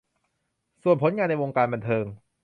[0.83, 2.05] ส่วนผลงานในวงการบันเทิง